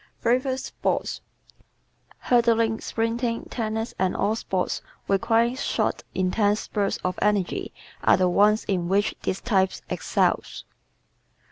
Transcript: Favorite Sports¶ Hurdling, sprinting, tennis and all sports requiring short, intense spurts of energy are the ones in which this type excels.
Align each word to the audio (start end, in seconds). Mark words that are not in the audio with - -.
Favorite 0.19 0.57
Sports¶ 0.57 1.21
Hurdling, 2.17 2.79
sprinting, 2.81 3.43
tennis 3.51 3.93
and 3.99 4.15
all 4.15 4.35
sports 4.35 4.81
requiring 5.07 5.55
short, 5.55 6.03
intense 6.15 6.61
spurts 6.61 6.97
of 7.03 7.19
energy 7.21 7.71
are 8.03 8.17
the 8.17 8.27
ones 8.27 8.63
in 8.63 8.89
which 8.89 9.13
this 9.21 9.41
type 9.41 9.73
excels. 9.91 10.65